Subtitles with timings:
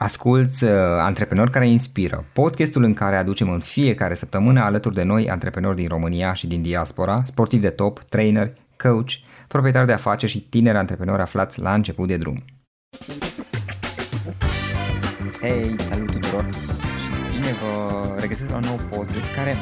[0.00, 5.30] Asculți uh, Antreprenori care inspiră, podcastul în care aducem în fiecare săptămână alături de noi
[5.30, 9.10] antreprenori din România și din diaspora, sportivi de top, trainer, coach,
[9.48, 12.44] proprietari de afaceri și tineri antreprenori aflați la început de drum.
[15.40, 16.48] Hei, salut tuturor
[17.02, 19.56] și bine vă regăsesc la un nou podcast care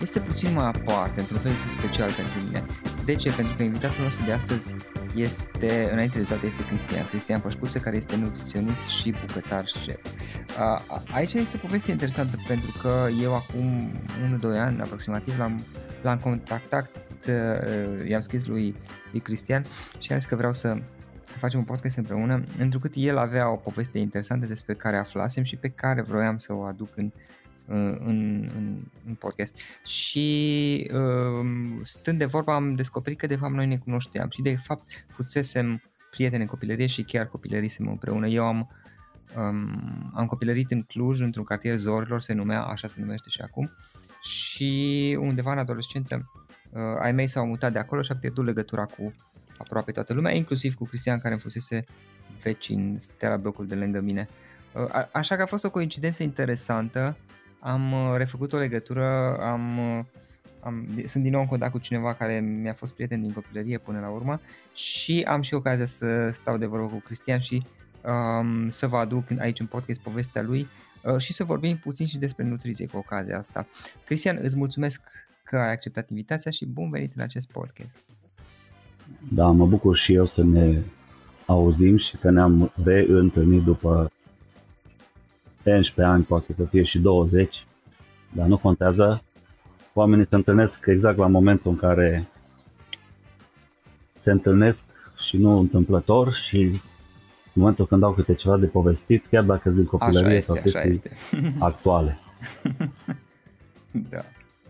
[0.00, 2.64] este puțin mai aparte, într-un fel este special pentru mine.
[3.04, 3.30] De ce?
[3.30, 4.74] Pentru că invitatul nostru de astăzi
[5.14, 10.00] este, înainte de toate, este Cristian, Cristian Pășcuță, care este nutriționist și bucătar șef.
[11.12, 13.90] Aici este o poveste interesantă pentru că eu acum
[14.54, 15.60] 1-2 ani aproximativ l-am,
[16.02, 16.90] l-am contactat,
[17.28, 18.76] uh, i-am scris lui,
[19.10, 19.64] lui Cristian
[19.98, 20.76] și am zis că vreau să,
[21.26, 25.42] să facem un podcast împreună, pentru că el avea o poveste interesantă despre care aflasem
[25.42, 27.12] și pe care vroiam să o aduc în,
[27.66, 28.48] în, în,
[29.06, 29.56] în podcast.
[29.84, 31.46] Și uh,
[31.82, 35.82] stând de vorba am descoperit că de fapt noi ne cunoșteam și de fapt fusesem
[36.10, 38.26] prieteni în copilărie și chiar copilărisem împreună.
[38.28, 38.70] Eu am,
[39.36, 43.70] um, am copilărit în Cluj, într-un cartier Zorilor, se numea, așa se numește și acum,
[44.22, 46.30] și undeva în adolescență
[46.70, 49.12] uh, ai mei s-au mutat de acolo și am pierdut legătura cu
[49.58, 51.84] aproape toată lumea, inclusiv cu Cristian care îmi fusese
[52.42, 54.28] vecin, stătea la blocul de lângă mine.
[54.72, 57.16] Uh, așa că a fost o coincidență interesantă
[57.64, 60.04] am uh, refăcut o legătură, am, uh,
[60.60, 64.00] am, sunt din nou în contact cu cineva care mi-a fost prieten din copilărie până
[64.00, 64.40] la urmă
[64.74, 67.62] și am și ocazia să stau de vorbă cu Cristian și
[68.02, 70.66] um, să vă aduc aici în podcast povestea lui
[71.02, 73.66] uh, și să vorbim puțin și despre nutriție cu ocazia asta.
[74.04, 75.00] Cristian, îți mulțumesc
[75.42, 77.98] că ai acceptat invitația și bun venit în acest podcast.
[79.28, 80.82] Da, mă bucur și eu să ne
[81.46, 84.10] auzim și că ne-am reîntâlnit după
[85.70, 87.64] 11 ani, poate să fie și 20,
[88.32, 89.22] dar nu contează.
[89.92, 92.28] Oamenii se întâlnesc exact la momentul în care
[94.22, 94.84] se întâlnesc
[95.26, 96.80] și nu întâmplător și în
[97.52, 101.10] momentul când au câte ceva de povestit, chiar dacă din copilărie sau este.
[101.58, 102.18] actuale.
[103.90, 104.24] da.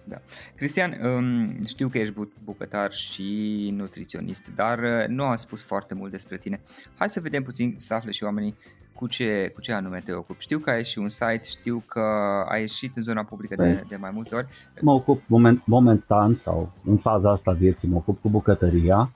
[0.09, 0.17] Da.
[0.57, 6.11] Cristian, um, știu că ești bucătar și nutriționist, dar uh, nu am spus foarte mult
[6.11, 6.61] despre tine.
[6.97, 8.55] Hai să vedem puțin, să afle și oamenii
[8.95, 10.43] cu ce, cu ce anume te ocupi.
[10.43, 12.01] Știu că ai și un site, știu că
[12.49, 14.47] ai ieșit în zona publică de, păi, de mai multe ori.
[14.81, 19.11] Mă ocup moment, momentan sau în faza asta vieții, mă ocup cu bucătăria.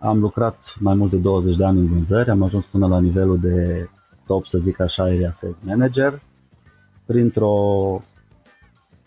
[0.00, 3.38] Am lucrat mai mult de 20 de ani în vânzări, am ajuns până la nivelul
[3.40, 3.88] de
[4.26, 6.20] top, să zic așa, area sales manager.
[7.06, 8.02] Printr-o,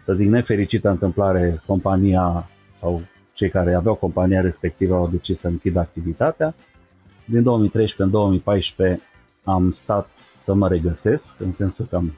[0.06, 2.50] să zic, nefericită întâmplare, compania
[2.80, 3.02] sau
[3.34, 6.56] cei care aveau compania respectivă au decis să închidă activitatea.
[7.26, 9.02] Din 2013 în 2014
[9.44, 10.08] am stat
[10.44, 12.14] să mă regăsesc, în sensul că am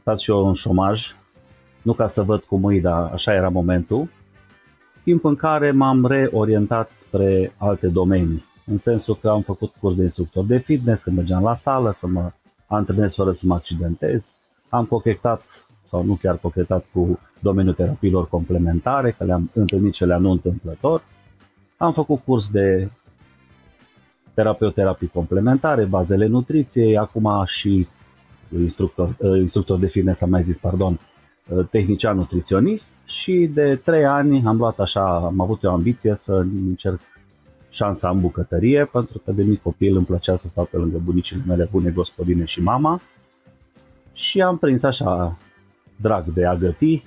[0.00, 1.14] stat și eu în șomaj,
[1.82, 4.08] nu ca să văd cum îi, dar așa era momentul,
[5.02, 10.02] timp în care m-am reorientat spre alte domenii, în sensul că am făcut curs de
[10.02, 12.32] instructor de fitness, când mergeam la sală să mă
[12.66, 14.30] antrenez fără să mă accidentez,
[14.68, 15.42] am cochetat
[15.88, 21.02] sau nu chiar cochetat cu domeniul terapiilor complementare, că le-am întâlnit și le-am nu întâmplător,
[21.76, 22.90] am făcut curs de
[24.34, 27.86] terapeuterapii complementare, bazele nutriției, acum și
[28.58, 31.00] instructor, uh, instructor de fitness, am mai zis, pardon,
[31.48, 36.32] uh, tehnician nutriționist și de trei ani am luat așa, am avut o ambiție să
[36.66, 37.00] încerc
[37.70, 41.42] șansa în bucătărie, pentru că de mic copil îmi plăcea să stau pe lângă bunicile
[41.46, 43.00] mele bune gospodine și mama
[44.12, 45.38] și am prins așa
[45.96, 47.02] drag de a găti.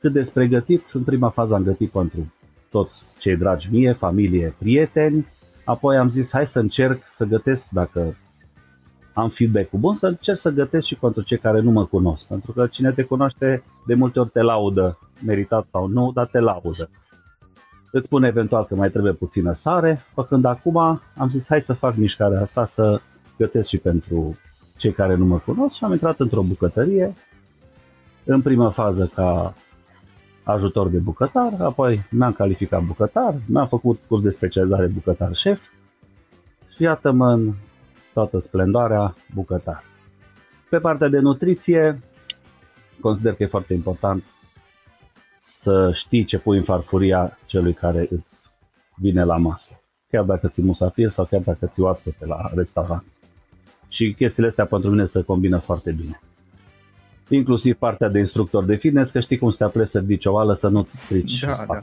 [0.00, 2.32] Cât despre gătit, în prima fază am gătit pentru
[2.70, 5.26] toți cei dragi mie, familie, prieteni,
[5.70, 8.16] Apoi am zis, hai să încerc să gătesc, dacă
[9.12, 12.26] am feedback-ul bun, să încerc să gătesc și pentru cei care nu mă cunosc.
[12.26, 16.38] Pentru că cine te cunoaște, de multe ori te laudă, meritat sau nu, dar te
[16.38, 16.90] laudă.
[17.90, 20.76] Îți spune eventual că mai trebuie puțină sare, făcând acum
[21.16, 23.00] am zis, hai să fac mișcarea asta, să
[23.36, 24.38] gătesc și pentru
[24.76, 27.14] cei care nu mă cunosc și am intrat într-o bucătărie,
[28.24, 29.54] în prima fază ca
[30.42, 35.60] ajutor de bucătar, apoi mi-am calificat bucătar, mi-am făcut curs de specializare bucătar șef
[36.74, 37.52] și iată-mă în
[38.12, 39.84] toată splendoarea bucătar.
[40.70, 42.00] Pe partea de nutriție,
[43.00, 44.24] consider că e foarte important
[45.40, 48.50] să știi ce pui în farfuria celui care îți
[48.96, 49.80] vine la masă.
[50.10, 53.04] Chiar dacă ți musafir sau chiar dacă ți oaspete la restaurant.
[53.88, 56.20] Și chestiile astea pentru mine se combină foarte bine.
[57.34, 60.32] Inclusiv partea de instructor de fitness, că știi cum să te apleci să ridici o
[60.32, 61.82] oală, să nu-ți strici Da, da.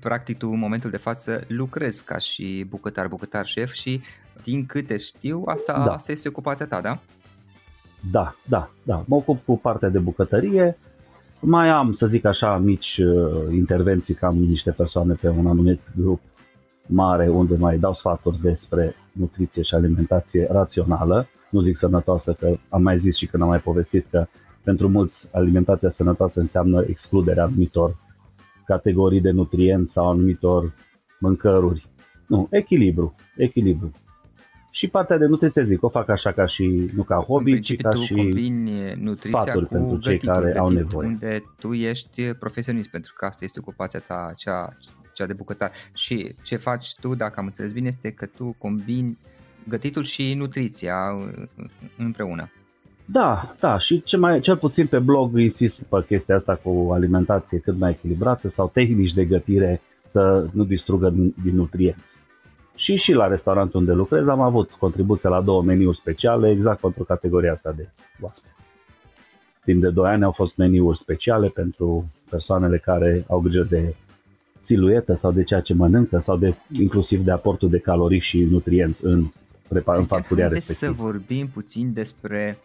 [0.00, 4.00] Practic tu în momentul de față lucrezi ca și bucătar, bucătar șef și
[4.42, 5.92] din câte știu, asta, da.
[5.92, 6.98] asta este ocupația ta, da?
[8.10, 9.04] Da, da, da.
[9.06, 10.76] Mă ocup cu partea de bucătărie,
[11.40, 16.20] mai am, să zic așa, mici uh, intervenții, cam niște persoane pe un anumit grup
[16.86, 22.82] mare unde mai dau sfaturi despre nutriție și alimentație rațională, nu zic sănătoasă, că am
[22.82, 24.26] mai zis și când am mai povestit că
[24.64, 27.96] pentru mulți alimentația sănătoasă înseamnă excluderea anumitor
[28.66, 30.72] categorii de nutrienți sau anumitor
[31.20, 31.86] mâncăruri.
[32.26, 33.92] Nu, echilibru, echilibru.
[34.70, 37.90] Și partea de nutriție, zic, o fac așa ca și, nu ca hobby, ci ca
[37.90, 38.14] și
[38.98, 41.08] nutriția cu pentru cei care au nevoie.
[41.08, 44.68] Unde tu ești profesionist, pentru că asta este ocupația ta, cea,
[45.12, 45.72] cea de bucătar.
[45.94, 49.18] Și ce faci tu, dacă am înțeles bine, este că tu combini
[49.68, 50.96] gătitul și nutriția
[51.98, 52.50] împreună.
[53.12, 57.58] Da, da, și ce mai, cel puțin pe blog insist pe chestia asta cu alimentație
[57.58, 59.80] cât mai echilibrată sau tehnici de gătire
[60.10, 62.16] să nu distrugă din, din nutrienți.
[62.74, 67.04] Și și la restaurantul unde lucrez am avut contribuția la două meniuri speciale exact pentru
[67.04, 67.88] categoria asta de
[68.20, 68.54] oaspeți.
[69.64, 73.94] Timp de 2 ani au fost meniuri speciale pentru persoanele care au grijă de
[74.62, 79.04] siluetă sau de ceea ce mănâncă sau de inclusiv de aportul de calorii și nutrienți
[79.04, 79.24] în,
[79.68, 80.92] prepar- în farfuria respectivă.
[80.92, 82.58] să vorbim puțin despre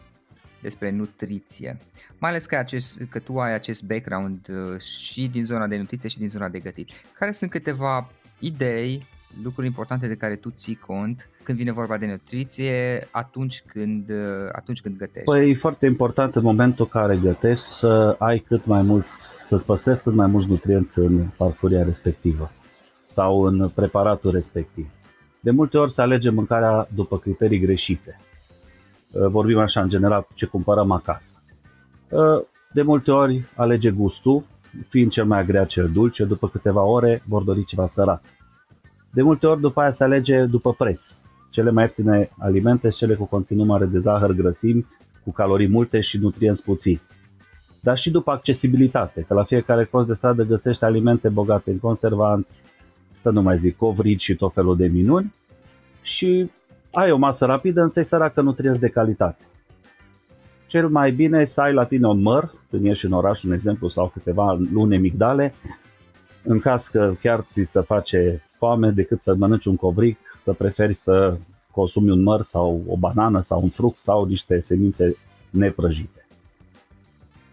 [0.61, 1.77] despre nutriție.
[2.17, 6.09] Mai ales că, acest, că tu ai acest background uh, și din zona de nutriție
[6.09, 6.89] și din zona de gătit.
[7.13, 8.09] Care sunt câteva
[8.39, 9.05] idei,
[9.43, 14.49] lucruri importante de care tu ții cont când vine vorba de nutriție atunci când, uh,
[14.51, 15.29] atunci când gătești?
[15.31, 19.11] Păi e foarte important în momentul în care gătești să ai cât mai mulți,
[19.47, 22.51] să-ți păstrezi cât mai mulți nutrienți în farfuria respectivă
[23.05, 24.87] sau în preparatul respectiv.
[25.39, 28.19] De multe ori se alege mâncarea după criterii greșite.
[29.11, 31.31] Uh, vorbim așa în general ce cumpărăm acasă.
[32.09, 32.41] Uh,
[32.73, 34.43] de multe ori alege gustul,
[34.87, 38.23] fiind cel mai agreat cel dulce, după câteva ore vor dori ceva sărat.
[39.13, 41.05] De multe ori după aia se alege după preț.
[41.49, 44.85] Cele mai ieftine alimente cele cu conținut mare de zahăr, grăsimi,
[45.23, 47.01] cu calorii multe și nutrienți puțini.
[47.81, 52.61] Dar și după accesibilitate, că la fiecare cost de stradă găsești alimente bogate în conservanți,
[53.21, 55.33] să nu mai zic covrici și tot felul de minuni
[56.01, 56.51] și
[56.91, 59.41] ai o masă rapidă, însă e săracă nutrienți de calitate.
[60.67, 63.87] Cel mai bine să ai la tine un măr, când ești în oraș, un exemplu,
[63.87, 65.53] sau câteva lune migdale,
[66.43, 70.93] în caz că chiar ți se face foame decât să mănânci un covric, să preferi
[70.93, 71.37] să
[71.71, 75.15] consumi un măr sau o banană sau un fruct sau niște semințe
[75.49, 76.27] neprăjite.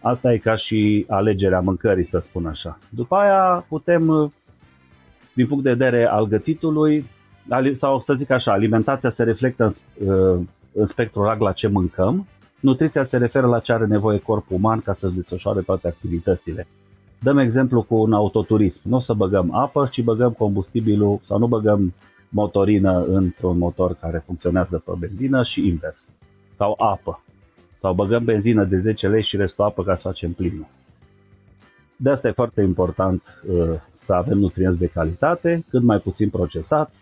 [0.01, 2.79] Asta e ca și alegerea mâncării, să spun așa.
[2.91, 4.33] După aia putem,
[5.33, 7.05] din punct de vedere al gătitului,
[7.73, 10.41] sau să zic așa, alimentația se reflectă în, uh,
[10.73, 12.27] în spectrul larg la ce mâncăm,
[12.61, 16.67] nutriția se referă la ce are nevoie corpul uman ca să-și desfășoare toate activitățile.
[17.21, 18.81] Dăm exemplu cu un autoturism.
[18.83, 21.95] Nu o să băgăm apă, ci băgăm combustibilul sau nu băgăm
[22.29, 26.09] motorină într-un motor care funcționează pe benzină și invers.
[26.57, 27.23] Sau apă.
[27.75, 30.67] Sau băgăm benzină de 10 lei și restul apă ca să facem plinul.
[31.97, 36.99] De asta e foarte important uh, să avem nutrienți de calitate, cât mai puțin procesați,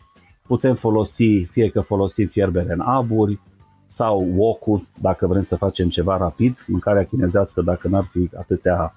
[0.52, 3.40] Putem folosi, fie că folosim fierbere în aburi
[3.86, 6.64] sau wok dacă vrem să facem ceva rapid.
[6.66, 8.94] Mâncarea chinezească, dacă n-ar fi atâtea,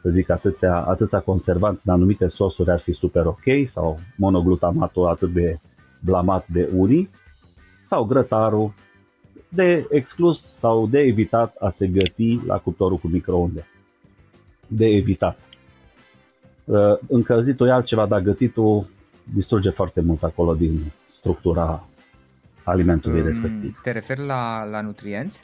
[0.00, 3.42] să zic, atâtea, atâția conservanți în anumite sosuri, ar fi super ok,
[3.72, 5.58] sau monoglutamatul atât de
[6.00, 7.10] blamat de unii,
[7.84, 8.72] sau grătarul,
[9.48, 13.66] de exclus sau de evitat a se găti la cuptorul cu microunde.
[14.66, 15.38] De evitat.
[17.08, 18.86] Încălzitul e altceva, dar gătitul
[19.34, 21.84] distruge foarte mult acolo din structura
[22.62, 23.80] alimentului mm, respectiv.
[23.82, 25.42] Te referi la, la nutrienți?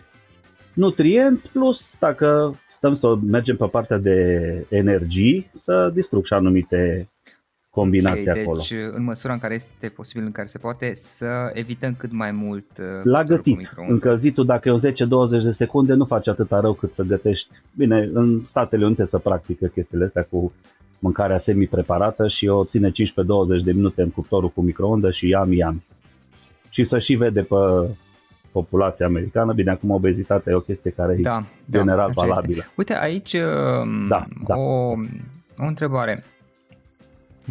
[0.73, 7.09] Nutrienți plus, dacă stăm să mergem pe partea de energii, să distrug și anumite
[7.71, 8.59] combinații okay, acolo.
[8.59, 12.31] Deci, în măsura în care este posibil, în care se poate, să evităm cât mai
[12.31, 16.73] mult uh, La gătit, încălzitul, dacă e o 10-20 de secunde, nu face atâta rău
[16.73, 17.49] cât să gătești.
[17.77, 20.53] Bine, în Statele Unite să practică chestiile astea cu
[20.99, 22.93] mâncarea semi-preparată și o ține 15-20
[23.65, 25.85] de minute în cuptorul cu microondă și yami yami.
[26.71, 27.57] Și să și vede pe
[28.53, 32.59] populația americană, bine, acum obezitatea e o chestie care da, e da, general valabilă.
[32.59, 32.73] Este.
[32.77, 34.57] Uite, aici um, da, da.
[34.57, 34.95] O,
[35.59, 36.25] o întrebare.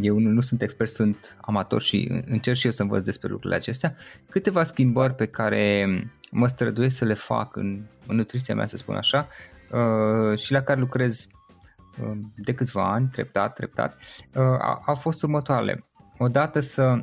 [0.02, 3.60] Eu nu, nu sunt expert, sunt amator și încerc și eu să învăț despre lucrurile
[3.60, 3.96] acestea.
[4.30, 5.88] Câteva schimbări pe care
[6.32, 9.28] mă străduiesc să le fac în, în nutriția mea, să spun așa,
[9.72, 11.35] uh, și la care lucrez Um,
[12.36, 13.98] de câțiva ani, treptat, treptat,
[14.36, 15.84] uh, au fost următoarele.
[16.18, 17.00] Odată să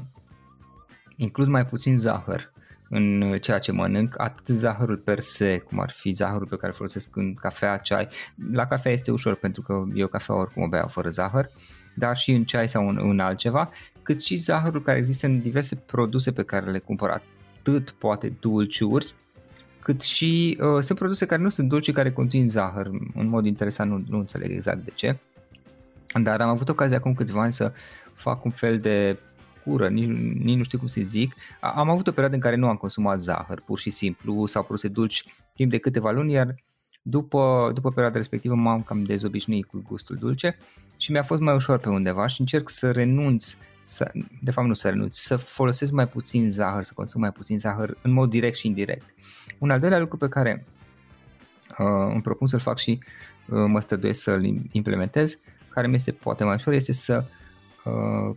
[1.16, 2.52] includ mai puțin zahăr
[2.94, 7.16] în ceea ce mănânc, atât zahărul per se, cum ar fi zahărul pe care folosesc
[7.16, 8.08] în cafea, ceai.
[8.52, 11.48] La cafea este ușor pentru că eu cafea oricum o beau fără zahăr,
[11.94, 13.70] dar și în ceai sau în, în altceva,
[14.02, 19.14] cât și zahărul care există în diverse produse pe care le cumpăr, atât poate dulciuri,
[19.82, 22.90] cât și uh, sunt produse care nu sunt dulci, care conțin zahăr.
[23.14, 25.16] În mod interesant nu, nu înțeleg exact de ce.
[26.22, 27.72] Dar am avut ocazia acum câțiva ani să
[28.14, 29.18] fac un fel de
[29.64, 30.08] cură, nici,
[30.44, 31.34] nici nu știu cum să zic.
[31.60, 34.88] Am avut o perioadă în care nu am consumat zahăr, pur și simplu, sau produse
[34.88, 35.24] dulci
[35.54, 36.54] timp de câteva luni, iar
[37.02, 40.56] după, după perioada respectivă m-am cam dezobișnuit cu gustul dulce
[40.96, 44.10] și mi-a fost mai ușor pe undeva și încerc să renunț, să,
[44.42, 47.96] de fapt nu să renunț, să folosesc mai puțin zahăr, să consum mai puțin zahăr
[48.02, 49.14] în mod direct și indirect.
[49.58, 50.64] Un al doilea lucru pe care
[51.78, 52.98] uh, îmi propun să-l fac și
[53.48, 55.36] uh, mă străduiesc să-l implementez,
[55.68, 57.41] care mi este poate mai ușor, este să Uh,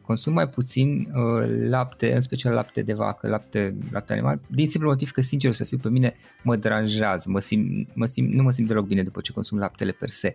[0.01, 4.89] consum mai puțin uh, lapte, în special lapte de vacă, lapte, lapte animal, din simplu
[4.89, 8.51] motiv că, sincer să fiu, pe mine mă deranjează, mă simt, mă simt, nu mă
[8.51, 10.33] simt deloc bine după ce consum laptele per se.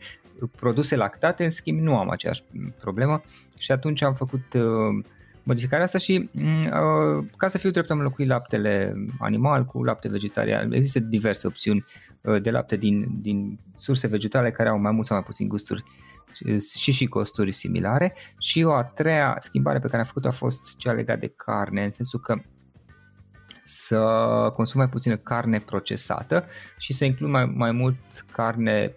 [0.57, 2.43] Produse lactate, în schimb, nu am aceeași
[2.81, 3.23] problemă
[3.59, 5.05] și atunci am făcut uh,
[5.43, 10.09] modificarea asta și mm, uh, ca să fiu drept am înlocuit laptele animal cu lapte
[10.09, 10.73] vegetarian.
[10.73, 11.85] Există diverse opțiuni
[12.21, 15.85] uh, de lapte din, din surse vegetale care au mai mult sau mai puțin gusturi
[15.87, 16.10] uh,
[16.77, 20.77] și și costuri similare și o a treia schimbare pe care am făcut-o a fost
[20.77, 22.35] cea legată de carne, în sensul că
[23.65, 23.99] să
[24.55, 26.45] consum mai puțină carne procesată
[26.79, 27.97] și să includ mai, mai mult
[28.33, 28.93] carne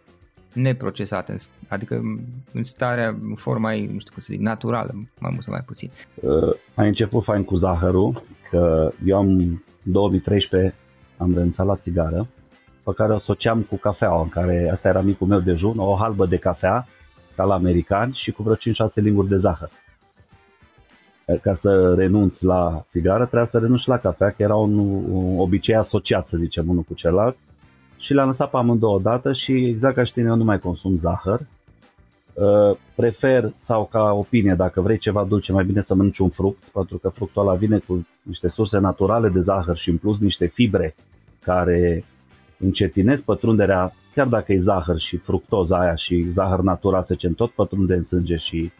[0.53, 1.35] neprocesată,
[1.67, 2.01] adică
[2.53, 5.63] în starea, în forma ei, nu știu cum să zic, naturală, mai mult sau mai
[5.65, 5.91] puțin.
[6.15, 10.73] Uh, ai început fain cu zahărul, că eu am 2013
[11.17, 12.27] am renunțat la țigară,
[12.83, 16.25] pe care o asociam cu cafeaua, în care asta era micul meu dejun, o halbă
[16.25, 16.87] de cafea
[17.35, 18.59] ca la americani și cu vreo 5-6
[18.93, 19.69] linguri de zahăr.
[21.41, 25.75] Ca să renunți la țigară, trebuia să renunți la cafea, că era un, un obicei
[25.75, 27.35] asociat, să zicem, unul cu celălalt.
[27.97, 30.97] Și le-am lăsat pe amândouă odată și exact ca și tine, eu nu mai consum
[30.97, 31.39] zahăr.
[32.33, 36.63] Uh, prefer, sau ca opinie, dacă vrei ceva dulce, mai bine să mănânci un fruct,
[36.63, 40.45] pentru că fructul ăla vine cu niște surse naturale de zahăr și în plus niște
[40.45, 40.95] fibre
[41.43, 42.05] care
[42.63, 47.51] încetinesc pătrunderea chiar dacă e zahăr și fructoza aia și zahăr natural, să zicem, tot
[47.51, 48.71] pătrunde în sânge și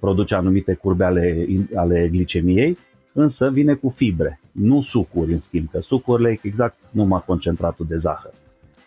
[0.00, 2.78] produce anumite curbe ale, ale glicemiei,
[3.12, 7.96] însă vine cu fibre, nu sucuri în schimb, că sucurile e exact numai concentratul de
[7.96, 8.32] zahăr.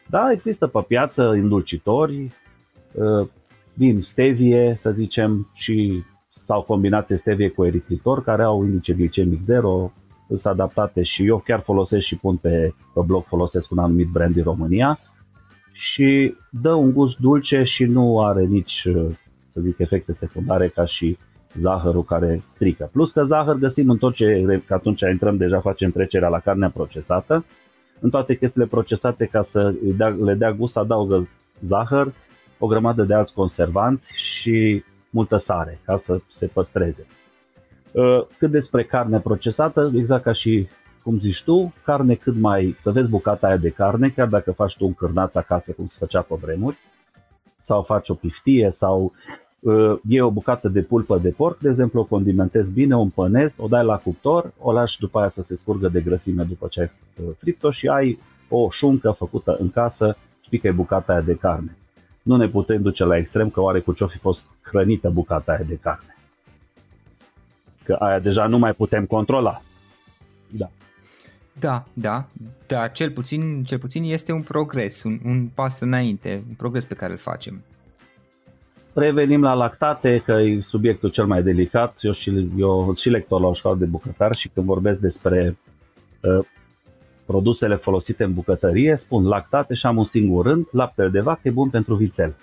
[0.10, 2.32] Da, există pe piață îndulcitori
[3.00, 3.30] ă,
[3.74, 6.04] din stevie, să zicem, și
[6.46, 9.92] sau combinație stevie cu eritritor, care au indice glicemic zero,
[10.38, 14.34] sunt adaptate și eu chiar folosesc și pun pe, pe blog, folosesc un anumit brand
[14.34, 15.00] din România,
[15.72, 18.88] și dă un gust dulce și nu are nici,
[19.52, 21.18] să zic, efecte secundare ca și
[21.60, 22.90] zahărul care strică.
[22.92, 26.70] Plus că zahăr găsim în tot ce, că atunci intrăm deja, facem trecerea la carnea
[26.70, 27.46] procesată,
[28.00, 29.74] în toate chestiile procesate ca să
[30.24, 31.28] le dea gust adaugă
[31.68, 32.14] zahăr,
[32.60, 37.06] o grămadă de alți conservanți și multă sare ca să se păstreze.
[38.38, 40.68] Cât despre carne procesată, exact ca și
[41.04, 44.78] cum zici tu, carne cât mai, să vezi bucata aia de carne, chiar dacă faci
[44.78, 46.78] tu un cârnaț acasă, cum se făcea pe vremuri,
[47.62, 49.14] sau faci o piftie, sau
[49.60, 53.56] uh, iei o bucată de pulpă de porc, de exemplu, o condimentezi bine, o împănezi,
[53.58, 56.80] o dai la cuptor, o lași după aia să se scurgă de grăsime după ce
[56.80, 56.92] ai
[57.24, 58.20] uh, fript-o și ai
[58.50, 61.78] o șuncă făcută în casă, știi că e bucata aia de carne.
[62.22, 65.64] Nu ne putem duce la extrem că oare cu ce-o fi fost hrănită bucata aia
[65.68, 66.16] de carne.
[67.84, 69.62] Că aia deja nu mai putem controla.
[70.50, 70.70] Da.
[71.60, 72.26] Da, da,
[72.68, 76.94] dar cel puțin, cel puțin este un progres, un, un pas înainte, un progres pe
[76.94, 77.64] care îl facem.
[78.94, 81.98] Revenim la lactate, că e subiectul cel mai delicat.
[82.02, 85.58] Eu și, eu și lector la o școală de bucătar și când vorbesc despre
[86.22, 86.46] uh,
[87.26, 91.52] produsele folosite în bucătărie, spun lactate și am un singur rând, laptele de vacă e
[91.52, 92.36] bun pentru vițel.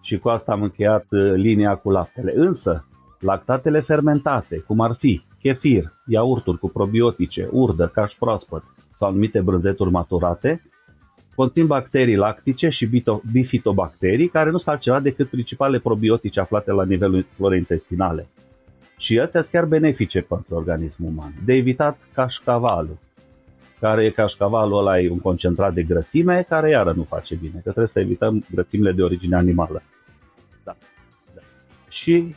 [0.00, 2.32] Și cu asta am încheiat uh, linia cu laptele.
[2.36, 2.86] Însă,
[3.22, 8.62] lactatele fermentate, cum ar fi chefir, iaurturi cu probiotice, urdă, caș proaspăt
[8.94, 10.62] sau anumite brânzeturi maturate,
[11.34, 13.02] conțin bacterii lactice și
[13.32, 18.26] bifitobacterii, care nu sunt altceva decât principalele probiotice aflate la nivelul florei intestinale.
[18.96, 21.34] Și astea sunt chiar benefice pentru organismul uman.
[21.44, 22.98] De evitat cașcavalul,
[23.80, 27.60] care e cașcavalul ăla e un concentrat de grăsime, care iară nu face bine, că
[27.60, 29.82] trebuie să evităm grăsimile de origine animală.
[30.64, 30.76] Da.
[31.34, 31.40] da.
[31.88, 32.34] Și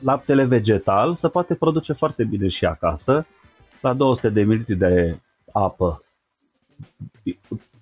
[0.00, 3.26] laptele vegetal se poate produce foarte bine și acasă,
[3.80, 5.18] la 200 de ml de
[5.52, 6.02] apă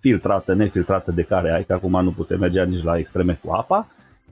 [0.01, 3.89] filtrată, nefiltrată de care ai, că acum nu putem merge nici la extreme cu apa,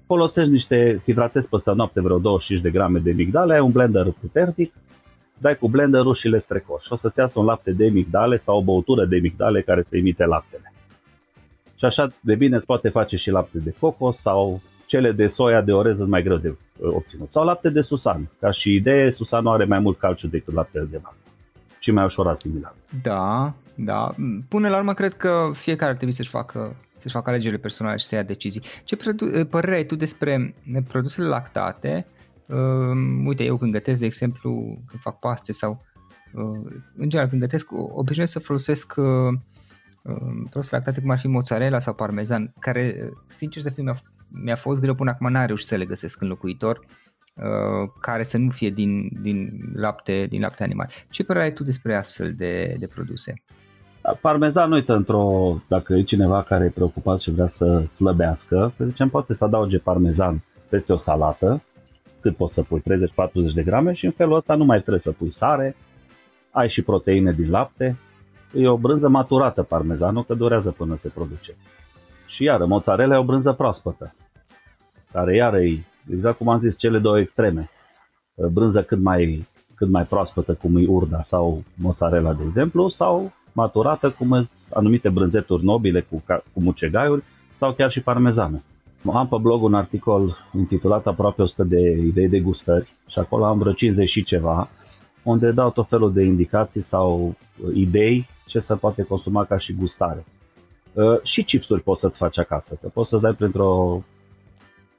[0.06, 4.72] folosești niște, hidratezi peste noapte vreo 25 de grame de migdale, ai un blender puternic,
[5.38, 6.86] dai cu blenderul și le strecoși.
[6.86, 9.96] Și o să-ți iasă un lapte de migdale sau o băutură de migdale care să
[9.96, 10.72] imite laptele.
[11.76, 14.60] Și așa de bine îți poate face și lapte de cocos sau
[14.90, 17.32] cele de soia de orez mai greu de uh, obținut.
[17.32, 18.30] Sau lapte de susan.
[18.40, 21.16] Ca și idee, susanul are mai mult calciu decât laptele de vacă
[21.78, 22.74] și mai ușor asimilat.
[23.02, 24.14] Da, da.
[24.48, 28.04] Până la urmă, cred că fiecare ar trebui să-și facă, să-și facă alegerile personale și
[28.04, 28.62] să ia decizii.
[28.84, 28.96] Ce
[29.50, 30.54] părere ai tu despre
[30.88, 32.06] produsele lactate?
[32.46, 34.50] Uh, uite, eu când gătesc, de exemplu,
[34.86, 35.84] când fac paste sau
[36.32, 39.38] uh, în general când gătesc, obișnuiesc să folosesc uh,
[40.50, 44.00] produse lactate cum ar fi mozzarella sau parmezan, care, sincer să fiu, mi-a,
[44.44, 48.38] mi-a fost greu până acum, n-am reușit să le găsesc în locuitor, uh, care să
[48.38, 50.88] nu fie din, din, lapte, din lapte animal.
[51.10, 53.34] Ce părere ai tu despre astfel de, de produse?
[54.20, 59.08] Parmezan, uite, într-o, dacă e cineva care e preocupat și vrea să slăbească, să zicem,
[59.08, 61.62] poate să adauge parmezan peste o salată,
[62.20, 62.84] cât poți să pui, 30-40
[63.54, 65.76] de grame și în felul ăsta nu mai trebuie să pui sare,
[66.50, 67.96] ai și proteine din lapte,
[68.54, 71.56] e o brânză maturată parmezanul, că durează până se produce.
[72.30, 74.14] Și iară, mozzarella e o brânză proaspătă,
[75.12, 77.70] care iară e, exact cum am zis, cele două extreme.
[78.52, 84.10] Brânză cât mai, cât mai proaspătă, cum e urda sau mozzarella, de exemplu, sau maturată,
[84.10, 87.22] cum sunt anumite brânzeturi nobile cu, cu mucegaiuri
[87.56, 88.62] sau chiar și parmezană.
[89.12, 93.58] Am pe blog un articol intitulat aproape 100 de idei de gustări și acolo am
[93.58, 94.68] vreo 50 și ceva,
[95.22, 97.36] unde dau tot felul de indicații sau
[97.74, 100.24] idei ce se poate consuma ca și gustare.
[100.92, 104.02] Uh, și chipsuri poți să-ți faci acasă, că poți să-ți dai printr-o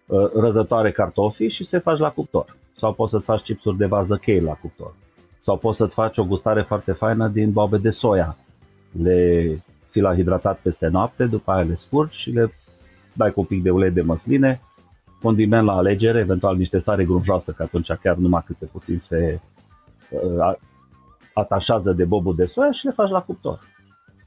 [0.05, 2.57] uh, răzătoare cartofi și să faci la cuptor.
[2.77, 4.93] Sau poți să-ți faci chipsuri de vază chei la cuptor.
[5.39, 8.37] Sau poți să-ți faci o gustare foarte faină din boabe de soia.
[9.01, 12.53] Le ții la hidratat peste noapte, după aia le scurgi și le
[13.13, 14.61] dai cu un pic de ulei de măsline,
[15.21, 19.39] condiment la alegere, eventual niște sare grunjoasă, că atunci chiar numai câte puțin se
[20.09, 20.53] uh,
[21.33, 23.59] atașează de bobul de soia și le faci la cuptor.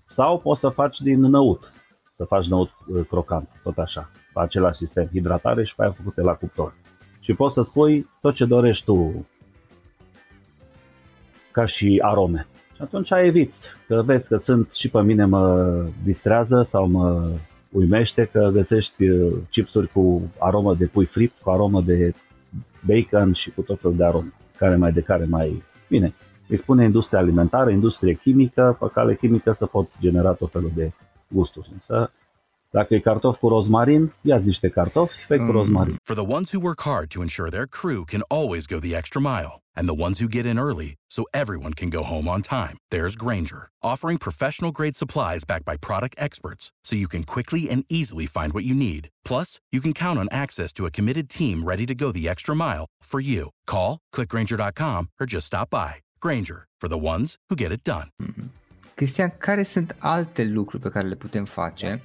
[0.07, 1.73] Sau poți să faci din năut,
[2.17, 6.21] să faci năut uh, crocant, tot așa, pe același sistem, hidratare și pe aia făcute
[6.21, 6.75] la cuptor.
[7.21, 9.27] Și poți să spui tot ce dorești tu
[11.51, 12.47] ca și arome.
[12.75, 17.31] Și atunci eviți, că vezi că sunt și pe mine mă distrează sau mă
[17.71, 22.15] uimește că găsești uh, chipsuri cu aromă de pui fript, cu aromă de
[22.87, 26.15] bacon și cu tot felul de arome, care mai de care mai bine
[26.49, 30.93] îi spune industria alimentară, industrie chimică, pe cale chimică să pot genera tot felul de
[31.29, 31.71] gusturi.
[31.73, 32.13] Însă,
[32.71, 35.47] dacă e cartof cu rozmarin, ia niște cartofi, fă mm.
[35.47, 35.97] cu rozmarin.
[36.03, 39.21] For the ones who work hard to ensure their crew can always go the extra
[39.21, 42.77] mile, and the ones who get in early so everyone can go home on time,
[42.91, 47.85] there's Granger, offering professional grade supplies backed by product experts so you can quickly and
[47.89, 49.03] easily find what you need.
[49.29, 52.55] Plus, you can count on access to a committed team ready to go the extra
[52.57, 53.51] mile for you.
[53.73, 56.04] Call, clickgranger.com, or just stop by.
[56.25, 58.09] Granger, for the ones who get it done.
[58.23, 58.49] Mm-hmm.
[58.95, 62.03] Cristian, care sunt alte lucruri pe care le putem face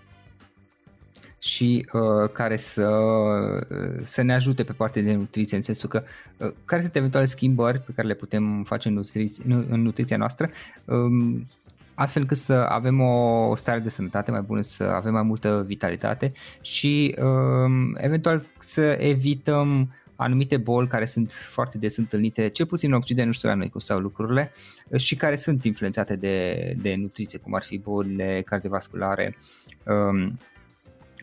[1.38, 6.04] și uh, care să, uh, să ne ajute pe partea de nutriție, în sensul că
[6.38, 10.18] uh, care sunt eventuale schimbări pe care le putem face în, nutriție, în, în nutriția
[10.18, 10.50] noastră,
[10.86, 11.48] um,
[11.94, 16.32] astfel încât să avem o stare de sănătate mai bună, să avem mai multă vitalitate
[16.62, 22.98] și um, eventual să evităm anumite boli care sunt foarte des întâlnite, cel puțin în
[22.98, 24.52] Occident, nu știu la noi cum stau lucrurile,
[24.96, 29.38] și care sunt influențate de, de nutriție, cum ar fi bolile cardiovasculare
[29.86, 30.38] um,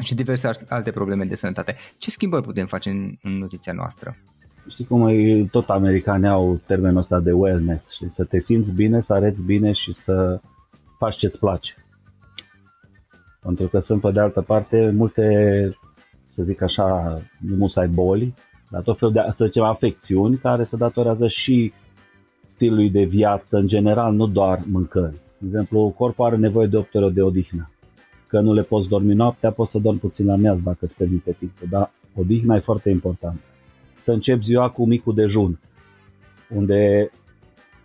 [0.03, 1.77] și diverse alte probleme de sănătate.
[1.99, 4.17] Ce schimbări putem face în, în nutriția noastră?
[4.69, 9.01] Știi cum e, tot americanii au termenul ăsta de wellness, și să te simți bine,
[9.01, 10.41] să arăți bine și să
[10.99, 11.75] faci ce-ți place.
[13.41, 15.23] Pentru că sunt pe de altă parte multe,
[16.31, 18.35] să zic așa, nu ai boli,
[18.71, 21.73] dar tot felul de, să zicem, afecțiuni care se datorează și
[22.47, 25.15] stilului de viață în general, nu doar mâncări.
[25.39, 27.71] De exemplu, corpul are nevoie de 8 ore de odihnă.
[28.27, 31.33] Că nu le poți dormi noaptea, poți să dormi puțin la miaz dacă îți permite
[31.39, 33.41] timpul, dar odihna e foarte importantă.
[34.03, 35.59] Să începi ziua cu micul dejun,
[36.55, 37.11] unde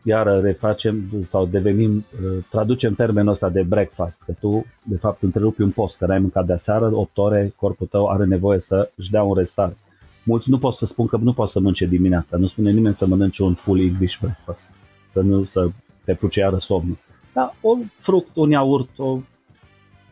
[0.04, 5.62] iară refacem sau devenim, uh, traducem termenul ăsta de breakfast, că tu de fapt întrerupi
[5.62, 9.12] un post, că n-ai mâncat de seară, 8 ore, corpul tău are nevoie să își
[9.12, 9.78] dea un restart
[10.24, 12.38] mulți nu pot să spun că nu pot să mănânce dimineața.
[12.38, 14.66] Nu spune nimeni să mănânce un full English breakfast.
[15.12, 15.68] Să nu să
[16.04, 16.98] te puce iară somnul.
[17.34, 19.20] Da, o fruct, un iaurt, o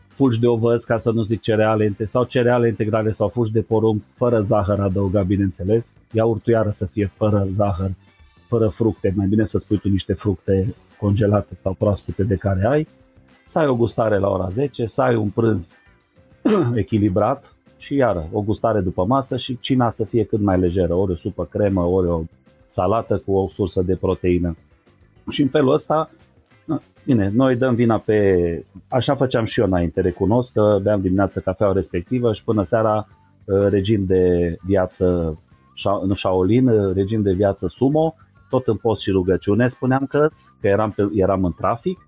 [0.08, 4.02] fulgi de ovăz, ca să nu zic cereale, sau cereale integrale sau fulgi de porumb,
[4.16, 5.94] fără zahăr adăugat, bineînțeles.
[6.12, 7.92] Iaurtul iară să fie fără zahăr,
[8.48, 12.88] fără fructe, mai bine să spui tu niște fructe congelate sau proaspete de care ai.
[13.46, 15.76] Să ai o gustare la ora 10, să ai un prânz
[16.76, 21.12] echilibrat, și iară o gustare după masă și cina să fie cât mai lejeră, ori
[21.12, 22.22] o supă cremă, ori o
[22.68, 24.56] salată cu o sursă de proteină.
[25.30, 26.10] Și în felul ăsta,
[27.06, 28.66] bine, noi dăm vina pe...
[28.88, 33.08] Așa făceam și eu înainte, recunosc că beam dimineața cafeaua respectivă și până seara
[33.46, 35.38] uh, regim de viață,
[36.06, 38.16] nu Shaolin, uh, regim de viață sumo,
[38.50, 40.30] tot în post și rugăciune spuneam că,
[40.62, 42.08] că eram, pe, eram în trafic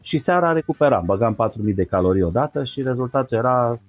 [0.00, 3.80] și seara recuperam, băgam 4000 de calorii odată și rezultatul era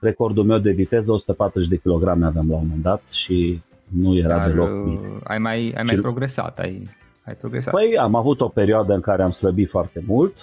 [0.00, 4.28] recordul meu de viteză, 140 de kg aveam la un moment dat și nu era
[4.28, 6.88] Dar, deloc uh, ai mai, ai mai progresat, ai,
[7.24, 7.72] ai progresat.
[7.72, 10.34] Păi am avut o perioadă în care am slăbit foarte mult,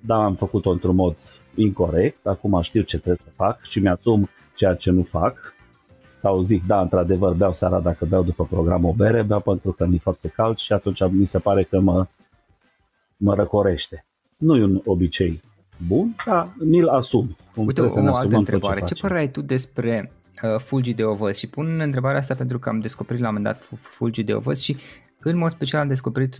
[0.00, 1.16] dar am făcut-o într-un mod
[1.54, 5.54] incorrect, acum știu ce trebuie să fac și mi-asum ceea ce nu fac.
[6.20, 9.86] Sau zic, da, într-adevăr, beau seara dacă beau după program o bere, beau pentru că
[9.86, 12.06] mi-e foarte cald și atunci mi se pare că mă,
[13.16, 14.04] mă răcorește.
[14.36, 15.42] Nu e un obicei
[15.86, 17.36] bun, dar mi-l asum.
[17.54, 18.80] Uite, o altă întrebare.
[18.80, 21.36] Ce, ce părere ai tu despre uh, fulgi de ovăz?
[21.36, 24.60] Și pun întrebarea asta pentru că am descoperit la un moment dat fulgi de ovăz
[24.60, 24.76] și
[25.22, 26.36] în mod special am descoperit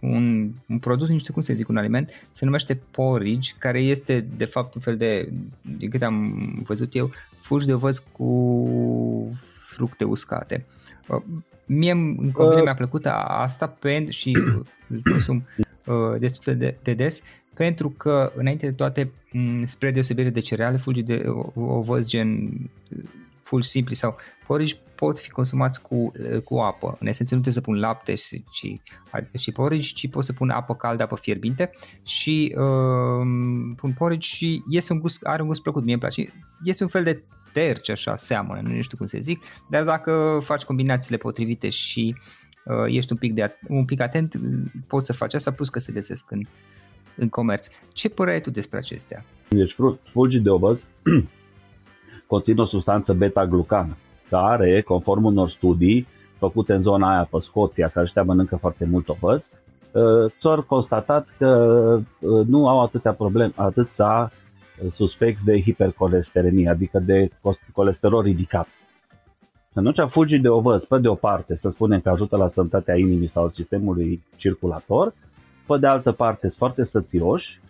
[0.00, 4.26] un, un produs, nu știu cum să zic, un aliment, se numește porridge, care este
[4.36, 5.32] de fapt un fel de,
[5.78, 6.34] din câte am
[6.66, 9.30] văzut eu, fulgi de ovăz cu
[9.66, 10.66] fructe uscate.
[11.08, 11.22] Uh,
[11.66, 12.64] mie în combine uh.
[12.64, 14.36] mi-a plăcut asta pentru și
[14.88, 15.44] îl consum
[15.86, 17.22] uh, destul de, de des
[17.54, 19.12] pentru că, înainte de toate,
[19.64, 22.50] spre deosebire de cereale, fulgi de ovăz gen
[23.42, 26.12] fulgi simpli sau porridge pot fi consumați cu,
[26.44, 26.96] cu apă.
[27.00, 28.80] În esență nu trebuie să pun lapte și, și,
[29.38, 31.70] și porridge, ci pot să pun apă caldă, apă fierbinte
[32.02, 33.26] și uh,
[33.76, 36.32] pun porridge și iese un gust, are un gust plăcut, mie îmi place.
[36.64, 40.62] Este un fel de terci așa, seamănă, nu știu cum să zic, dar dacă faci
[40.62, 42.16] combinațiile potrivite și
[42.64, 44.40] uh, ești un pic, de, un pic atent,
[44.86, 46.46] poți să faci asta, plus că se găsesc în,
[47.16, 47.68] în comerț.
[47.92, 49.24] Ce părere ai tu despre acestea?
[49.48, 50.88] Deci fulgi de ovăz
[52.26, 53.96] conțin o substanță beta-glucan,
[54.30, 56.06] care, conform unor studii
[56.38, 59.50] făcute în zona aia pe Scoția, care ăștia mănâncă foarte mult ovăz,
[59.92, 61.48] uh, s-au constatat că
[62.20, 64.32] uh, nu au atâtea probleme, atâția
[64.90, 67.30] suspecți de hipercolesteremie, adică de
[67.72, 68.68] colesterol ridicat.
[69.74, 73.28] Atunci fulgi de ovăz, pe de o parte, să spunem că ajută la sănătatea inimii
[73.28, 75.12] sau sistemului circulator,
[75.66, 77.60] pe de altă parte sunt foarte sățioși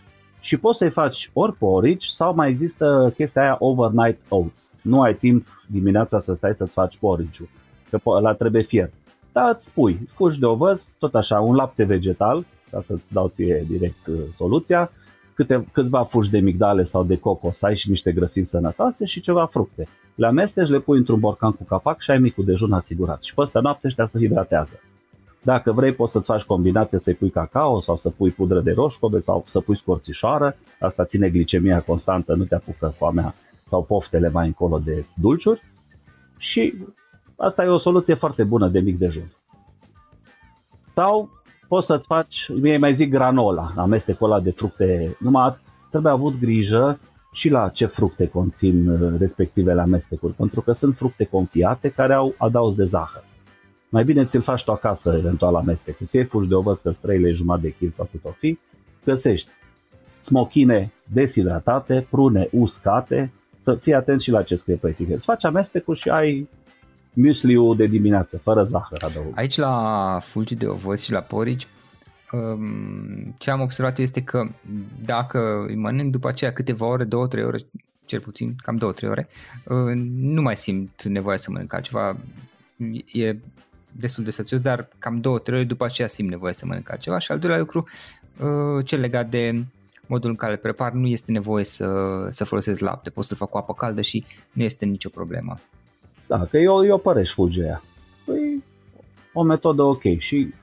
[0.40, 4.70] și poți să-i faci ori porridge sau mai există chestia aia overnight oats.
[4.82, 7.48] Nu ai timp dimineața să stai să-ți faci porridge-ul,
[7.90, 8.92] că ăla trebuie fiert.
[9.32, 13.64] Dar îți pui fugi de ovăz, tot așa, un lapte vegetal, ca să-ți dau ție
[13.68, 14.90] direct uh, soluția,
[15.34, 19.46] câte, câțiva fugi de migdale sau de cocos, ai și niște grăsimi sănătoase și ceva
[19.46, 19.86] fructe.
[20.14, 23.22] Le amesteci, le pui într-un borcan cu capac și ai micul dejun asigurat.
[23.22, 24.80] Și peste noapte ăștia se hidratează.
[25.44, 29.20] Dacă vrei, poți să-ți faci combinație să pui cacao sau să pui pudră de roșcobe
[29.20, 30.56] sau să pui scorțișoară.
[30.80, 33.34] Asta ține glicemia constantă, nu te apucă foamea
[33.68, 35.62] sau poftele mai încolo de dulciuri.
[36.38, 36.74] Și
[37.36, 39.32] asta e o soluție foarte bună de mic dejun.
[40.94, 41.30] Sau
[41.68, 45.56] poți să-ți faci, mie mai zic granola, amestecul ăla de fructe, numai
[45.90, 46.98] trebuie avut grijă
[47.32, 52.34] și la ce fructe conțin uh, respectivele amestecuri, pentru că sunt fructe confiate care au
[52.38, 53.24] adaos de zahăr.
[53.94, 56.00] Mai bine ți-l faci tu acasă, eventual amestec.
[56.00, 58.58] Îți iei fuși de ovăz, că 3 lei jumătate de kil sau cât o fi,
[59.04, 59.48] găsești
[60.20, 65.16] smochine deshidratate, prune uscate, să fii atent și la ce scrie pe etichetă.
[65.16, 66.48] Îți faci amestecul și ai
[67.12, 69.32] muesliul de dimineață, fără zahăr adăug.
[69.34, 71.66] Aici la fulgi de ovăz și la porici,
[72.32, 74.46] um, ce am observat este că
[75.04, 77.08] dacă îi mănânc după aceea câteva ore, 2-3
[77.44, 77.58] ore,
[78.04, 79.28] cel puțin, cam 2-3 ore,
[79.64, 82.16] uh, nu mai simt nevoia să mănânc altceva.
[83.12, 83.36] E
[83.96, 87.18] destul de sățios, dar cam 2-3 ore după aceea simt nevoia să mănânc altceva.
[87.18, 87.84] Și al doilea lucru,
[88.40, 89.64] uh, cel legat de
[90.06, 91.86] modul în care prepar, nu este nevoie să,
[92.28, 95.54] să folosesc lapte, pot să-l fac cu apă caldă și nu este nicio problemă.
[96.26, 97.82] Da, că eu, eu părești fugeia.
[98.24, 98.62] Păi,
[99.32, 100.02] o metodă ok.
[100.18, 100.54] Și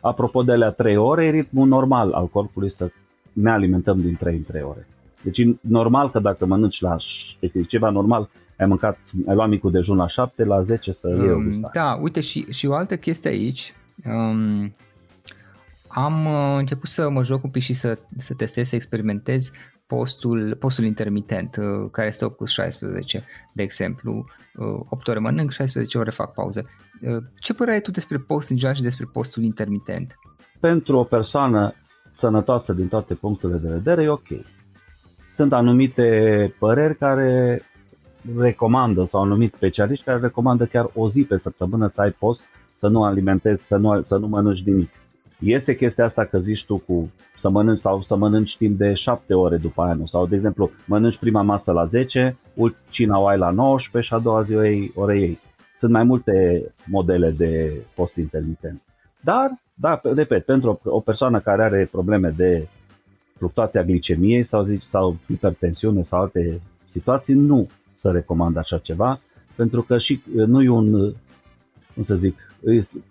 [0.00, 2.90] apropo de alea 3 ore, e ritmul normal al corpului să
[3.32, 4.86] ne alimentăm din 3 în 3 ore.
[5.26, 6.96] Deci e normal că dacă mănânci la
[7.66, 11.38] ceva normal, ai mâncat, ai luat micul dejun la 7, la 10 să iei o
[11.38, 11.70] gustare.
[11.72, 13.74] Da, uite și, și o altă chestie aici.
[14.04, 14.74] Um,
[15.88, 19.50] am uh, început să mă joc un pic și să, să testez, să experimentez
[19.86, 24.24] postul, postul intermitent, uh, care este 8 cu 16, de exemplu.
[24.88, 26.68] 8 uh, ore mănânc, 16 ore fac pauză.
[27.38, 30.18] Ce părere ai tu despre post în general și despre postul intermitent?
[30.60, 31.74] Pentru o persoană
[32.12, 34.28] sănătoasă din toate punctele de vedere e ok.
[35.36, 37.60] Sunt anumite păreri care
[38.38, 42.44] recomandă sau anumiți specialiști care recomandă chiar o zi pe săptămână să ai post,
[42.76, 44.90] să nu alimentezi, să nu, să nu mănânci nimic.
[45.38, 49.34] Este chestia asta că zici tu cu să mănânci sau să mănânci timp de 7
[49.34, 50.06] ore după aia, nu?
[50.06, 52.36] Sau, de exemplu, mănânci prima masă la 10,
[52.90, 55.38] cina o ai la 19 și a doua zi o ei, ore ei.
[55.78, 58.82] Sunt mai multe modele de post intermitent.
[59.20, 62.68] Dar, da, repet, pentru o, o persoană care are probleme de
[63.36, 69.20] fluctuația glicemiei sau, zici, sau hipertensiune sau alte situații, nu se recomandă așa ceva,
[69.54, 71.12] pentru că și nu e un,
[71.94, 72.46] cum să zic,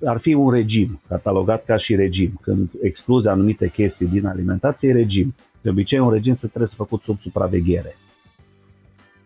[0.06, 2.40] ar fi un regim, catalogat ca și regim.
[2.42, 5.36] Când excluzi anumite chestii din alimentație, e regim.
[5.62, 7.96] De obicei, un regim se trebuie să făcut sub supraveghere.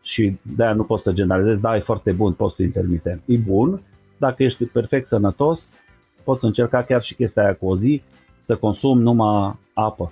[0.02, 3.22] Și de-aia nu poți să generalizezi, da, e foarte bun postul intermitent.
[3.26, 3.82] E bun,
[4.18, 5.74] dacă ești perfect sănătos,
[6.24, 8.02] poți încerca chiar și chestia aia cu o zi,
[8.46, 10.12] să consumi numai apă.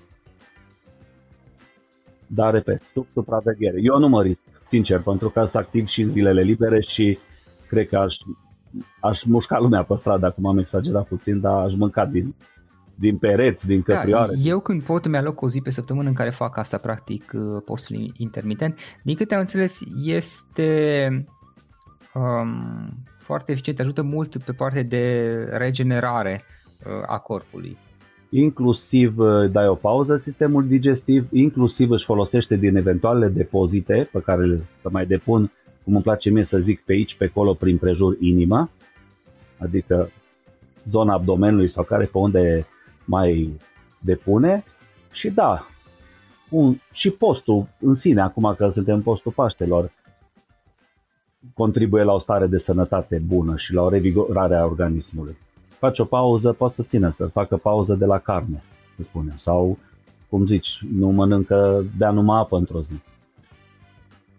[2.28, 3.78] Dar, repet, sub supraveghere.
[3.82, 7.18] Eu nu mă risc, sincer, pentru că sunt activ și zilele libere și
[7.68, 8.16] cred că aș,
[9.00, 12.36] aș mușca lumea pe stradă, acum am exagerat puțin, dar aș mânca din,
[12.96, 14.32] din pereți, din da, căprioare.
[14.36, 17.62] Da, eu când pot mi-aloc o zi pe săptămână în care fac asta, practic, uh,
[17.66, 18.80] postul intermitent.
[19.04, 21.10] Din câte am înțeles, este
[22.14, 26.44] um, foarte eficient, ajută mult pe partea de regenerare
[26.86, 27.78] uh, a corpului.
[28.30, 34.46] Inclusiv uh, dai o pauză sistemul digestiv, inclusiv își folosește din eventualele depozite pe care
[34.46, 35.52] le mai depun,
[35.84, 38.70] cum îmi place mie să zic, pe aici, pe acolo, prin prejur inima,
[39.58, 40.12] adică
[40.86, 42.66] zona abdomenului sau care pe unde
[43.06, 43.54] mai
[44.00, 44.64] depune
[45.12, 45.68] și da,
[46.50, 49.92] un, și postul în sine, acum că suntem în postul Paștelor,
[51.54, 55.38] contribuie la o stare de sănătate bună și la o revigorare a organismului.
[55.80, 58.64] Faci o pauză, poți să țină, să facă pauză de la carne,
[58.96, 59.78] să spunem, sau,
[60.30, 62.96] cum zici, nu mănâncă, bea numai apă într-o zi.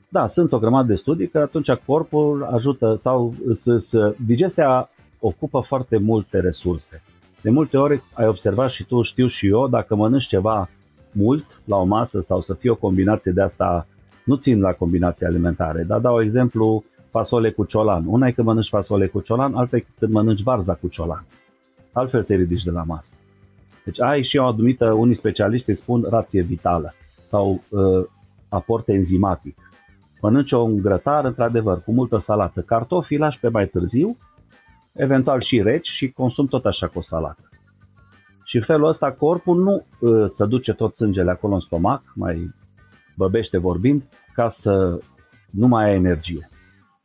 [0.09, 5.61] Da, sunt o grămadă de studii că atunci corpul ajută sau să, să digestia ocupă
[5.61, 7.03] foarte multe resurse.
[7.43, 10.69] De multe ori ai observat și tu, știu și eu, dacă mănânci ceva
[11.13, 13.87] mult la o masă sau să fie o combinație de asta,
[14.25, 18.05] nu țin la combinații alimentare, dar dau exemplu fasole cu ciolan.
[18.07, 21.25] Una e când mănânci fasole cu ciolan, alta e când mănânci varza cu ciolan.
[21.93, 23.15] Altfel te ridici de la masă.
[23.85, 26.93] Deci ai și o anumită, unii specialiști îi spun rație vitală
[27.29, 28.05] sau uh,
[28.49, 29.57] aport enzimatic.
[30.21, 32.61] Mănânci o grătar, într-adevăr, cu multă salată.
[32.61, 34.17] Cartofii lași pe mai târziu,
[34.93, 37.49] eventual și reci și consum tot așa cu o salată.
[38.45, 42.55] Și în felul ăsta corpul nu uh, se duce tot sângele acolo în stomac, mai
[43.17, 44.03] băbește vorbind,
[44.35, 44.99] ca să
[45.51, 46.49] nu mai ai energie.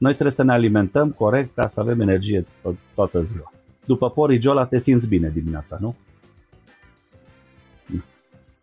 [0.03, 3.51] Noi trebuie să ne alimentăm corect ca să avem energie to- toată ziua.
[3.85, 5.95] După porigiola te simți bine dimineața, nu?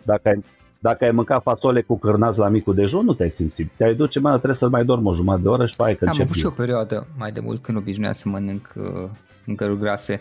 [0.02, 0.44] Dacă ai,
[0.78, 3.70] dacă ai mâncat fasole cu cârnați la micul dejun, nu te-ai simțit.
[3.76, 6.08] Te-ai duce, mai trebuie să mai dormi o jumătate de oră și pe aia că
[6.08, 9.10] Am avut și o perioadă mai de mult când obișnuia să mănânc uh,
[9.44, 10.20] mâncăruri grase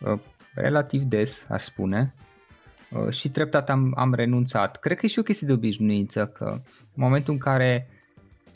[0.00, 0.18] uh,
[0.54, 2.14] relativ des, aș spune,
[2.90, 4.76] uh, și treptat am, am renunțat.
[4.76, 7.88] Cred că e și o chestie de obișnuință, că în momentul în care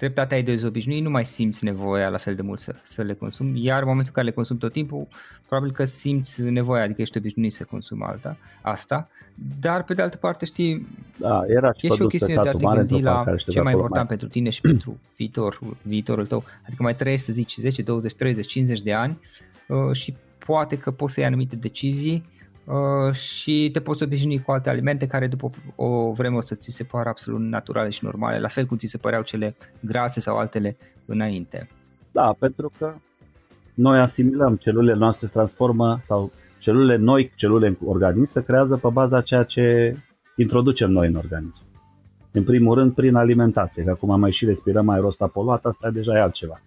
[0.01, 3.65] treptat ai dezobișnui, nu mai simți nevoia la fel de mult să, să le consumi,
[3.65, 5.07] iar în momentul în care le consumi tot timpul,
[5.49, 9.09] probabil că simți nevoia, adică ești obișnuit să consumi alta, asta,
[9.61, 10.87] dar pe de altă parte știi,
[11.17, 14.09] da, era și e și o chestiune de a te gândi la ce mai important
[14.09, 14.17] mai.
[14.17, 18.47] pentru tine și pentru viitor, viitorul tău, adică mai trăiești să zici 10, 20, 30,
[18.47, 19.19] 50 de ani
[19.67, 20.15] uh, și
[20.47, 22.40] poate că poți să iei anumite decizii Uh,
[23.13, 26.85] și te poți obișnui cu alte alimente care după o vreme o să ți se
[26.85, 30.77] pară absolut naturale și normale, la fel cum ți se păreau cele grase sau altele
[31.07, 31.69] înainte.
[32.13, 32.95] Da, pentru că
[33.75, 38.89] noi asimilăm, celulele noastre se transformă sau celulele noi, celule în organism se creează pe
[38.93, 39.97] baza ceea ce
[40.37, 41.63] introducem noi în organism.
[42.33, 46.17] În primul rând prin alimentație, că acum mai și respirăm mai rosta poluat, asta deja
[46.17, 46.61] e altceva.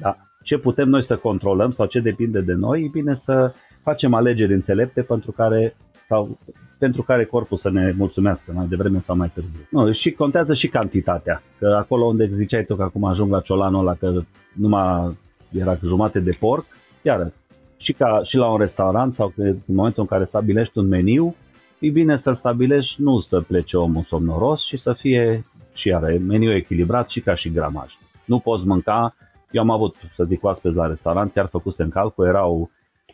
[0.00, 0.16] Da.
[0.42, 4.52] Ce putem noi să controlăm sau ce depinde de noi, e bine să facem alegeri
[4.52, 5.76] înțelepte pentru care,
[6.08, 6.38] sau,
[6.78, 9.66] pentru care corpul să ne mulțumească mai devreme sau mai târziu.
[9.70, 13.80] Nu, și contează și cantitatea, că acolo unde ziceai tu că acum ajung la ciolanul
[13.80, 15.18] ăla că numai
[15.52, 16.64] era jumate de porc,
[17.02, 17.32] iar
[17.76, 21.34] și, ca, și la un restaurant sau că în momentul în care stabilești un meniu,
[21.78, 26.54] e bine să-l stabilești nu să plece omul somnoros și să fie și iar meniu
[26.54, 27.92] echilibrat și ca și gramaj.
[28.24, 29.14] Nu poți mânca,
[29.50, 32.70] eu am avut, să zic, oaspeți la restaurant, chiar făcuse în calcul, erau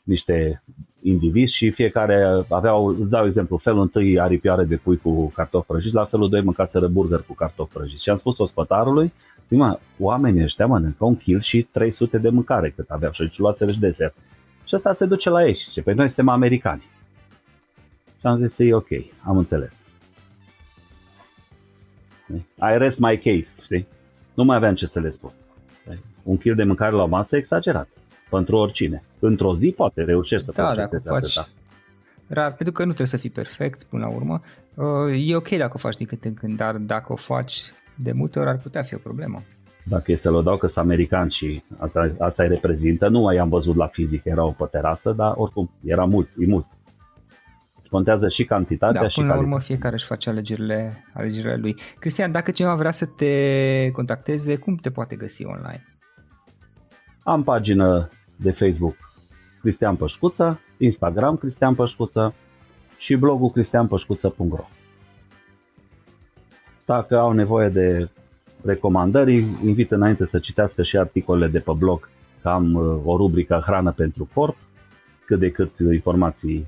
[0.06, 0.62] niște
[1.02, 5.94] indivizi și fiecare aveau, îți dau exemplu, felul întâi aripioare de pui cu cartofi prăjiți,
[5.94, 8.02] la felul doi mâncaseră burger cu cartofi prăjiți.
[8.02, 9.12] Și am spus ospătarului,
[9.48, 13.72] mă, oamenii ăștia mănâncă un kil și 300 de mâncare cât aveau și aici luați
[13.72, 14.14] și desert.
[14.64, 16.84] Și asta se duce la ei și zice, păi noi suntem americani.
[18.20, 18.88] Și am zis, e ok,
[19.22, 19.80] am înțeles.
[22.56, 23.86] I rest my case, știi?
[24.34, 25.30] Nu mai aveam ce să le spun.
[26.22, 27.88] Un kil de mâncare la masă exagerat
[28.30, 29.02] pentru oricine.
[29.18, 31.48] Într-o zi poate reușești să da, dacă faci atâta.
[32.28, 34.42] Rar, pentru că nu trebuie să fii perfect până la urmă.
[34.76, 38.12] Uh, e ok dacă o faci din când în când, dar dacă o faci de
[38.12, 39.42] multe ori ar putea fi o problemă.
[39.84, 43.36] dacă e să l dau că sunt american și asta, asta îi reprezintă, nu mai
[43.36, 46.66] am văzut la fizică, erau pe terasă, dar oricum era mult, e mult.
[47.90, 49.56] Contează și cantitatea da, și până la calitatea.
[49.56, 51.76] urmă fiecare își face alegerile, alegerile lui.
[51.98, 55.95] Cristian, dacă cineva vrea să te contacteze, cum te poate găsi online?
[57.28, 58.96] Am pagină de Facebook
[59.60, 62.34] Cristian Pășcuță, Instagram Cristian Pășcuță
[62.98, 64.68] și blogul cristianpășcuță.ro
[66.84, 68.08] Dacă au nevoie de
[68.64, 72.08] recomandări, invit înainte să citească și articolele de pe blog,
[72.42, 74.56] că am uh, o rubrică Hrană pentru corp,
[75.24, 76.66] cât de cât informații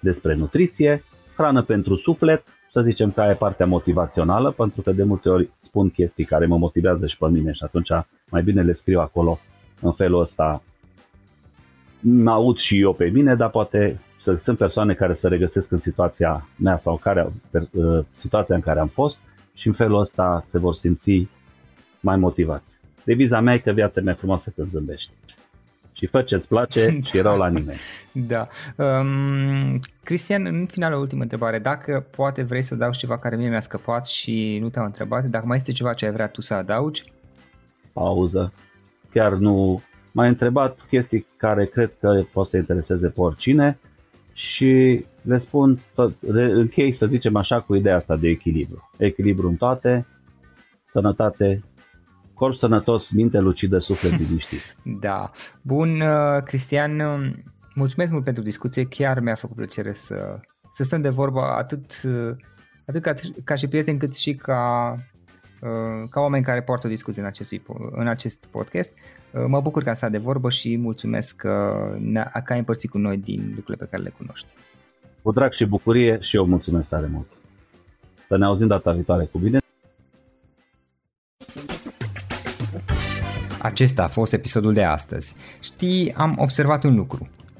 [0.00, 1.02] despre nutriție,
[1.36, 5.90] hrană pentru suflet, să zicem că e partea motivațională, pentru că de multe ori spun
[5.90, 7.90] chestii care mă motivează și pe mine și atunci
[8.30, 9.38] mai bine le scriu acolo
[9.82, 10.62] în felul ăsta
[12.00, 15.78] mă aud și eu pe mine, dar poate să sunt persoane care se regăsesc în
[15.78, 17.28] situația mea sau care,
[17.70, 19.18] uh, situația în care am fost
[19.54, 21.28] și în felul ăsta se vor simți
[22.00, 22.80] mai motivați.
[23.04, 25.10] Deviza mea e că viața mea frumoasă când zâmbești.
[25.92, 27.78] Și fă ce-ți place și erau la nimeni.
[28.12, 28.48] Da.
[28.76, 31.58] Um, Cristian, în final o ultimă întrebare.
[31.58, 35.46] Dacă poate vrei să dau ceva care mie mi-a scăpat și nu te-am întrebat, dacă
[35.46, 37.04] mai este ceva ce ai vrea tu să adaugi?
[37.92, 38.52] Pauză.
[39.12, 43.78] Chiar nu M-ai întrebat chestii care cred că pot să intereseze pe oricine
[44.32, 48.90] și le spun, tot, închei să zicem așa cu ideea asta de echilibru.
[48.98, 50.06] Echilibru în toate,
[50.90, 51.62] sănătate,
[52.34, 54.76] corp sănătos, minte lucidă, suflet liniștit.
[55.00, 55.30] Da.
[55.62, 57.42] Bun, uh, Cristian, um,
[57.74, 62.36] mulțumesc mult pentru discuție, chiar mi-a făcut plăcere să, să stăm de vorbă atât, uh,
[62.86, 63.12] atât ca,
[63.44, 65.11] ca și prieten cât și ca, uh,
[66.10, 67.52] ca oameni care poartă o discuție în acest,
[67.90, 68.90] în acest podcast.
[69.30, 71.86] Uh, mă bucur că am stat de vorbă și mulțumesc că,
[72.44, 74.46] că ai împărțit cu noi din lucrurile pe care le cunoști.
[75.22, 77.26] Cu drag și bucurie și eu mulțumesc tare mult.
[78.26, 79.58] Să ne auzim data viitoare cu bine.
[83.62, 85.34] Acesta a fost episodul de astăzi.
[85.60, 87.28] Știi, am observat un lucru.